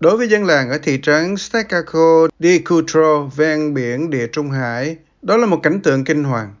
Đối 0.00 0.16
với 0.16 0.28
dân 0.28 0.44
làng 0.44 0.70
ở 0.70 0.78
thị 0.78 0.98
trấn 1.02 1.36
Steccaco 1.36 2.28
di 2.40 2.58
Cutro 2.58 3.22
ven 3.36 3.74
biển 3.74 4.10
địa 4.10 4.26
Trung 4.26 4.50
Hải, 4.50 4.96
đó 5.22 5.36
là 5.36 5.46
một 5.46 5.60
cảnh 5.62 5.80
tượng 5.80 6.04
kinh 6.04 6.24
hoàng. 6.24 6.54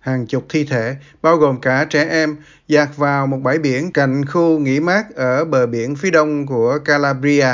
Hàng 0.00 0.26
chục 0.26 0.46
thi 0.48 0.64
thể, 0.64 0.96
bao 1.22 1.36
gồm 1.36 1.60
cả 1.60 1.86
trẻ 1.90 2.08
em, 2.10 2.36
dạt 2.68 2.88
vào 2.96 3.26
một 3.26 3.38
bãi 3.42 3.58
biển 3.58 3.92
cạnh 3.92 4.26
khu 4.26 4.58
nghỉ 4.58 4.80
mát 4.80 5.14
ở 5.14 5.44
bờ 5.44 5.66
biển 5.66 5.96
phía 5.96 6.10
đông 6.10 6.46
của 6.46 6.78
Calabria. 6.84 7.48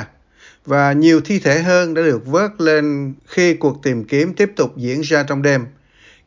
Và 0.66 0.92
nhiều 0.92 1.20
thi 1.24 1.38
thể 1.38 1.62
hơn 1.62 1.94
đã 1.94 2.02
được 2.02 2.26
vớt 2.26 2.60
lên 2.60 3.14
khi 3.26 3.54
cuộc 3.54 3.82
tìm 3.82 4.04
kiếm 4.04 4.34
tiếp 4.34 4.52
tục 4.56 4.76
diễn 4.76 5.00
ra 5.00 5.22
trong 5.22 5.42
đêm. 5.42 5.66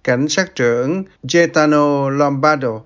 Cảnh 0.03 0.27
sát 0.27 0.55
trưởng 0.55 1.03
Gaetano 1.33 2.09
Lombardo 2.09 2.81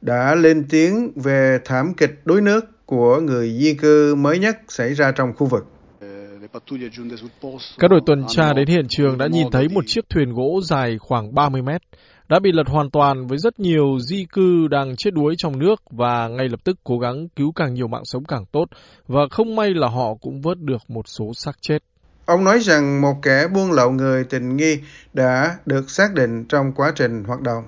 đã 0.00 0.34
lên 0.34 0.64
tiếng 0.70 1.12
về 1.16 1.58
thảm 1.64 1.94
kịch 1.94 2.20
đuối 2.24 2.40
nước 2.40 2.64
của 2.92 3.20
người 3.20 3.58
di 3.58 3.74
cư 3.74 4.14
mới 4.14 4.38
nhất 4.38 4.56
xảy 4.68 4.94
ra 4.94 5.12
trong 5.12 5.32
khu 5.36 5.46
vực. 5.46 5.66
Các 7.78 7.90
đội 7.90 8.00
tuần 8.06 8.24
tra 8.28 8.52
đến 8.52 8.68
hiện 8.68 8.88
trường 8.88 9.18
đã 9.18 9.26
nhìn 9.26 9.50
thấy 9.52 9.68
một 9.68 9.84
chiếc 9.86 10.08
thuyền 10.10 10.32
gỗ 10.32 10.60
dài 10.64 10.98
khoảng 10.98 11.34
30 11.34 11.62
mét 11.62 11.82
đã 12.28 12.38
bị 12.38 12.52
lật 12.52 12.68
hoàn 12.68 12.90
toàn 12.90 13.26
với 13.26 13.38
rất 13.38 13.60
nhiều 13.60 13.98
di 14.00 14.26
cư 14.32 14.68
đang 14.70 14.96
chết 14.96 15.10
đuối 15.14 15.34
trong 15.38 15.58
nước 15.58 15.74
và 15.90 16.28
ngay 16.28 16.48
lập 16.48 16.60
tức 16.64 16.76
cố 16.84 16.98
gắng 16.98 17.28
cứu 17.36 17.52
càng 17.52 17.74
nhiều 17.74 17.88
mạng 17.88 18.04
sống 18.04 18.24
càng 18.24 18.44
tốt 18.52 18.64
và 19.08 19.20
không 19.30 19.56
may 19.56 19.70
là 19.74 19.88
họ 19.88 20.14
cũng 20.20 20.40
vớt 20.40 20.58
được 20.58 20.82
một 20.88 21.08
số 21.08 21.32
xác 21.34 21.52
chết. 21.60 21.78
Ông 22.26 22.44
nói 22.44 22.58
rằng 22.60 23.00
một 23.00 23.14
kẻ 23.22 23.48
buôn 23.54 23.72
lậu 23.72 23.90
người 23.90 24.24
tình 24.24 24.56
nghi 24.56 24.78
đã 25.12 25.56
được 25.66 25.90
xác 25.90 26.14
định 26.14 26.44
trong 26.48 26.72
quá 26.72 26.92
trình 26.96 27.24
hoạt 27.24 27.40
động. 27.40 27.64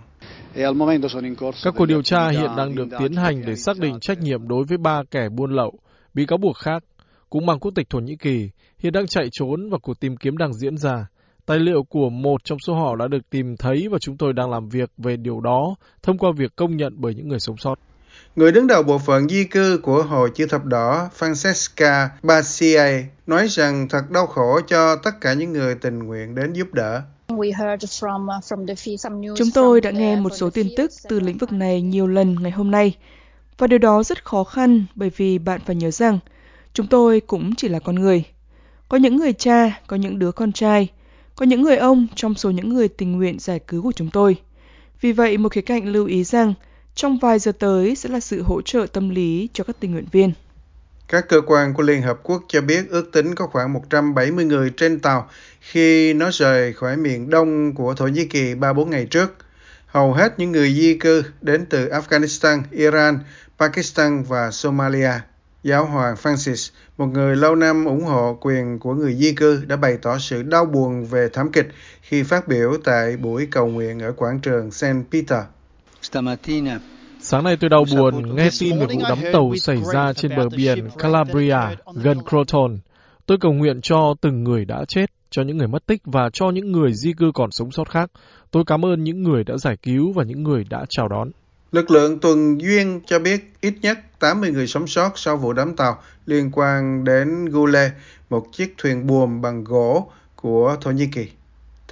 Các 1.65 1.75
cuộc 1.77 1.87
điều 1.87 2.03
tra 2.03 2.29
hiện 2.29 2.51
đang 2.57 2.75
được 2.75 2.89
tiến 2.99 3.13
hành 3.13 3.43
để 3.47 3.57
xác 3.57 3.79
định 3.79 4.01
trách 4.01 4.19
nhiệm 4.21 4.49
đối 4.49 4.65
với 4.65 4.79
ba 4.79 5.03
kẻ 5.11 5.29
buôn 5.29 5.53
lậu 5.53 5.79
bị 6.15 6.27
cáo 6.27 6.39
buộc 6.39 6.57
khác, 6.57 6.83
cũng 7.31 7.47
mang 7.47 7.59
quốc 7.59 7.73
tịch 7.75 7.91
Thổ 7.91 7.99
Nhĩ 7.99 8.17
Kỳ, 8.17 8.51
hiện 8.79 8.93
đang 8.93 9.07
chạy 9.07 9.29
trốn 9.33 9.71
và 9.71 9.79
cuộc 9.79 10.01
tìm 10.01 10.17
kiếm 10.17 10.37
đang 10.37 10.53
diễn 10.53 10.77
ra. 10.77 11.07
Tài 11.47 11.59
liệu 11.59 11.83
của 11.83 12.11
một 12.11 12.45
trong 12.45 12.59
số 12.67 12.75
họ 12.75 12.97
đã 12.97 13.09
được 13.09 13.31
tìm 13.31 13.57
thấy 13.57 13.89
và 13.91 13.99
chúng 13.99 14.17
tôi 14.17 14.33
đang 14.33 14.51
làm 14.51 14.69
việc 14.69 14.91
về 14.97 15.17
điều 15.17 15.41
đó 15.41 15.75
thông 16.03 16.19
qua 16.19 16.31
việc 16.37 16.57
công 16.57 16.77
nhận 16.77 16.93
bởi 16.97 17.15
những 17.15 17.29
người 17.29 17.41
sống 17.41 17.57
sót. 17.57 17.75
Người 18.37 18.53
đứng 18.53 18.67
đầu 18.67 18.83
bộ 18.83 18.99
phận 18.99 19.29
di 19.29 19.45
cư 19.45 19.79
của 19.83 20.03
Hội 20.03 20.31
Chữ 20.35 20.47
Thập 20.51 20.65
Đỏ 20.65 21.09
Francesca 21.19 22.09
Bacia 22.23 23.05
nói 23.27 23.47
rằng 23.49 23.89
thật 23.89 24.11
đau 24.11 24.27
khổ 24.27 24.61
cho 24.67 24.97
tất 24.97 25.21
cả 25.21 25.33
những 25.33 25.53
người 25.53 25.75
tình 25.75 25.99
nguyện 25.99 26.35
đến 26.35 26.53
giúp 26.53 26.75
đỡ. 26.75 27.03
Chúng 29.37 29.51
tôi 29.55 29.81
đã 29.81 29.91
nghe 29.91 30.17
một 30.17 30.31
số 30.37 30.51
tin 30.51 30.69
tức 30.77 30.91
từ 31.09 31.21
lĩnh 31.21 31.39
vực 31.39 31.53
này 31.53 31.83
nhiều 31.83 32.07
lần 32.07 32.37
ngày 32.43 32.51
hôm 32.51 32.71
nay, 32.71 32.97
và 33.59 33.67
điều 33.67 33.79
đó 33.79 34.03
rất 34.03 34.25
khó 34.25 34.45
khăn 34.45 34.85
bởi 34.95 35.11
vì 35.17 35.39
bạn 35.39 35.61
phải 35.67 35.77
nhớ 35.77 35.91
rằng 35.91 36.19
chúng 36.75 36.87
tôi 36.87 37.21
cũng 37.21 37.55
chỉ 37.55 37.69
là 37.69 37.79
con 37.79 37.95
người. 37.95 38.25
Có 38.89 38.97
những 38.97 39.17
người 39.17 39.33
cha, 39.33 39.81
có 39.87 39.97
những 39.97 40.19
đứa 40.19 40.33
con 40.33 40.53
trai, 40.53 40.89
có 41.35 41.47
những 41.47 41.63
người 41.63 41.77
ông 41.77 42.07
trong 42.15 42.35
số 42.35 42.51
những 42.51 42.69
người 42.69 42.89
tình 42.89 43.13
nguyện 43.13 43.39
giải 43.39 43.59
cứu 43.59 43.83
của 43.83 43.93
chúng 43.93 44.11
tôi. 44.11 44.37
Vì 45.01 45.13
vậy, 45.13 45.39
một 45.39 45.53
khía 45.53 45.61
cạnh 45.61 45.87
lưu 45.87 46.07
ý 46.07 46.25
rằng 46.25 46.55
trong 46.95 47.19
vài 47.19 47.39
giờ 47.39 47.53
tới 47.53 47.97
sẽ 47.97 48.09
là 48.09 48.21
sự 48.21 48.43
hỗ 48.43 48.63
trợ 48.63 48.87
tâm 48.93 49.09
lý 49.09 49.49
cho 49.53 49.65
các 49.65 49.77
tình 49.81 49.93
nguyện 49.93 50.07
viên. 50.13 50.33
Các 51.09 51.29
cơ 51.29 51.41
quan 51.47 51.75
của 51.75 51.83
Liên 51.83 52.03
Hợp 52.03 52.19
Quốc 52.23 52.43
cho 52.49 52.61
biết 52.61 52.91
ước 52.91 53.13
tính 53.13 53.35
có 53.35 53.47
khoảng 53.47 53.73
170 53.73 54.45
người 54.45 54.71
trên 54.77 55.01
tàu 55.01 55.31
khi 55.61 56.13
nó 56.13 56.31
rời 56.33 56.73
khỏi 56.73 56.97
miền 56.97 57.31
đông 57.31 57.75
của 57.75 57.95
Thổ 57.95 58.07
Nhĩ 58.07 58.25
Kỳ 58.25 58.55
3-4 58.55 58.85
ngày 58.85 59.07
trước. 59.07 59.35
Hầu 59.87 60.13
hết 60.13 60.39
những 60.39 60.53
người 60.53 60.75
di 60.75 60.99
cư 60.99 61.23
đến 61.41 61.67
từ 61.67 61.89
Afghanistan, 61.89 62.63
Iran, 62.71 63.19
Pakistan 63.59 64.23
và 64.23 64.51
Somalia. 64.51 65.13
Giáo 65.63 65.87
hoàng 65.87 66.15
Francis, 66.23 66.71
một 66.99 67.07
người 67.07 67.37
lâu 67.37 67.55
năm 67.55 67.85
ủng 67.85 68.05
hộ 68.05 68.39
quyền 68.41 68.79
của 68.79 68.95
người 68.95 69.15
di 69.15 69.33
cư, 69.33 69.65
đã 69.67 69.77
bày 69.77 69.99
tỏ 70.03 70.19
sự 70.19 70.43
đau 70.43 70.65
buồn 70.65 71.07
về 71.07 71.29
thảm 71.33 71.53
kịch 71.53 71.69
khi 72.03 72.23
phát 72.23 72.49
biểu 72.49 72.77
tại 72.85 73.17
buổi 73.17 73.49
cầu 73.51 73.67
nguyện 73.67 74.01
ở 74.01 74.13
quảng 74.13 74.41
trường 74.41 74.71
St. 74.71 74.87
Peter. 75.13 75.43
Sáng 77.27 77.45
nay 77.45 77.57
tôi 77.61 77.71
đau 77.71 77.85
buồn 77.97 78.37
nghe 78.37 78.49
tin 78.61 78.79
về 78.79 78.87
vụ 78.87 79.01
đắm 79.09 79.19
tàu 79.33 79.53
xảy 79.57 79.77
ra 79.93 80.13
trên 80.13 80.37
bờ 80.37 80.49
biển 80.57 80.89
Calabria 80.99 81.57
gần 81.95 82.19
Croton. 82.29 82.79
Tôi 83.27 83.39
cầu 83.41 83.53
nguyện 83.53 83.81
cho 83.81 84.15
từng 84.21 84.45
người 84.45 84.65
đã 84.65 84.85
chết, 84.89 85.07
cho 85.31 85.43
những 85.43 85.57
người 85.57 85.67
mất 85.67 85.87
tích 85.87 86.03
và 86.05 86.31
cho 86.33 86.51
những 86.51 86.73
người 86.73 86.93
di 86.95 87.13
cư 87.13 87.31
còn 87.35 87.51
sống 87.51 87.71
sót 87.71 87.91
khác. 87.91 88.11
Tôi 88.51 88.65
cảm 88.67 88.85
ơn 88.85 89.05
những 89.05 89.23
người 89.23 89.45
đã 89.45 89.57
giải 89.57 89.77
cứu 89.83 90.13
và 90.13 90.25
những 90.25 90.43
người 90.43 90.65
đã 90.71 90.85
chào 90.89 91.09
đón. 91.09 91.31
Lực 91.73 91.91
lượng 91.91 92.21
tuần 92.21 92.61
duyên 92.61 93.01
cho 93.07 93.19
biết 93.19 93.41
ít 93.61 93.75
nhất 93.83 93.99
80 94.19 94.51
người 94.51 94.67
sống 94.67 94.87
sót 94.87 95.13
sau 95.17 95.37
vụ 95.37 95.53
đắm 95.53 95.77
tàu 95.77 95.97
liên 96.27 96.51
quan 96.53 97.05
đến 97.05 97.45
Gule, 97.45 97.91
một 98.31 98.47
chiếc 98.53 98.75
thuyền 98.79 99.07
buồm 99.07 99.41
bằng 99.41 99.65
gỗ 99.65 100.11
của 100.37 100.77
Thổ 100.81 100.91
Nhĩ 100.91 101.07
Kỳ. 101.15 101.27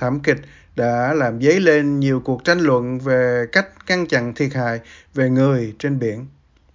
Thảm 0.02 0.20
kịch 0.20 0.38
đã 0.76 1.14
làm 1.14 1.42
dấy 1.42 1.60
lên 1.60 2.00
nhiều 2.00 2.20
cuộc 2.20 2.44
tranh 2.44 2.60
luận 2.60 2.98
về 2.98 3.46
cách 3.52 3.68
ngăn 3.88 4.06
chặn 4.06 4.34
thiệt 4.34 4.54
hại 4.54 4.80
về 5.14 5.30
người 5.30 5.74
trên 5.78 5.98
biển. 5.98 6.26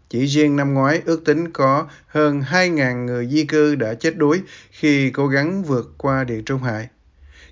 Chỉ 0.09 0.25
riêng 0.25 0.55
năm 0.55 0.73
ngoái 0.73 1.01
ước 1.05 1.25
tính 1.25 1.51
có 1.51 1.87
hơn 2.07 2.41
2.000 2.41 3.05
người 3.05 3.27
di 3.27 3.45
cư 3.45 3.75
đã 3.75 3.93
chết 3.93 4.17
đuối 4.17 4.41
khi 4.71 5.11
cố 5.11 5.27
gắng 5.27 5.63
vượt 5.63 5.93
qua 5.97 6.23
Địa 6.23 6.41
Trung 6.45 6.63
Hải. 6.63 6.87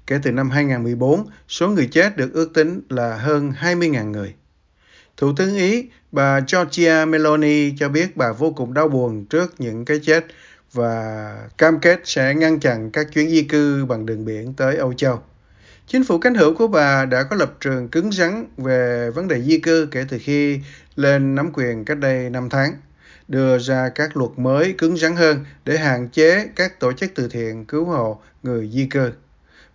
Kể 0.07 0.19
từ 0.23 0.31
năm 0.31 0.49
2014, 0.49 1.27
số 1.47 1.69
người 1.69 1.87
chết 1.91 2.17
được 2.17 2.33
ước 2.33 2.53
tính 2.53 2.81
là 2.89 3.17
hơn 3.17 3.53
20.000 3.61 4.11
người. 4.11 4.33
Thủ 5.17 5.33
tướng 5.37 5.55
Ý 5.55 5.89
bà 6.11 6.41
Giorgia 6.47 7.05
Meloni 7.05 7.77
cho 7.77 7.89
biết 7.89 8.17
bà 8.17 8.31
vô 8.31 8.51
cùng 8.51 8.73
đau 8.73 8.87
buồn 8.87 9.25
trước 9.25 9.55
những 9.57 9.85
cái 9.85 9.99
chết 10.03 10.25
và 10.73 11.37
cam 11.57 11.79
kết 11.79 11.99
sẽ 12.03 12.33
ngăn 12.35 12.59
chặn 12.59 12.91
các 12.91 13.07
chuyến 13.13 13.29
di 13.29 13.43
cư 13.43 13.85
bằng 13.85 14.05
đường 14.05 14.25
biển 14.25 14.53
tới 14.53 14.75
Âu 14.75 14.93
Châu. 14.93 15.21
Chính 15.87 16.03
phủ 16.03 16.17
cánh 16.17 16.35
hữu 16.35 16.55
của 16.55 16.67
bà 16.67 17.05
đã 17.05 17.23
có 17.23 17.35
lập 17.35 17.53
trường 17.59 17.87
cứng 17.87 18.11
rắn 18.11 18.45
về 18.57 19.09
vấn 19.15 19.27
đề 19.27 19.41
di 19.41 19.57
cư 19.57 19.87
kể 19.91 20.05
từ 20.09 20.17
khi 20.21 20.59
lên 20.95 21.35
nắm 21.35 21.51
quyền 21.53 21.85
cách 21.85 21.97
đây 21.97 22.29
5 22.29 22.49
tháng, 22.49 22.73
đưa 23.27 23.57
ra 23.57 23.89
các 23.89 24.17
luật 24.17 24.31
mới 24.37 24.75
cứng 24.77 24.97
rắn 24.97 25.15
hơn 25.15 25.45
để 25.65 25.77
hạn 25.77 26.09
chế 26.09 26.47
các 26.55 26.79
tổ 26.79 26.93
chức 26.93 27.11
từ 27.15 27.27
thiện 27.27 27.65
cứu 27.65 27.85
hộ 27.85 28.21
người 28.43 28.69
di 28.73 28.85
cư. 28.85 29.11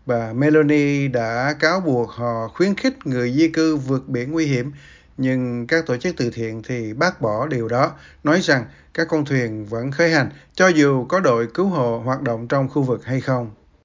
Bà 0.06 0.32
Meloni 0.32 1.08
đã 1.08 1.54
cáo 1.60 1.80
buộc 1.80 2.10
họ 2.10 2.48
khuyến 2.54 2.74
khích 2.74 3.06
người 3.06 3.32
di 3.32 3.48
cư 3.48 3.76
vượt 3.76 4.08
biển 4.08 4.32
nguy 4.32 4.46
hiểm, 4.46 4.72
nhưng 5.16 5.66
các 5.66 5.86
tổ 5.86 5.96
chức 5.96 6.16
từ 6.16 6.30
thiện 6.30 6.62
thì 6.62 6.92
bác 6.92 7.20
bỏ 7.20 7.46
điều 7.46 7.68
đó, 7.68 7.92
nói 8.24 8.40
rằng 8.40 8.64
các 8.94 9.06
con 9.10 9.24
thuyền 9.24 9.66
vẫn 9.66 9.90
khởi 9.90 10.10
hành 10.10 10.30
cho 10.54 10.68
dù 10.68 11.04
có 11.04 11.20
đội 11.20 11.46
cứu 11.54 11.66
hộ 11.66 12.02
hoạt 12.04 12.22
động 12.22 12.48
trong 12.48 12.68
khu 12.68 12.82
vực 12.82 13.04
hay 13.04 13.20
không. 13.20 13.50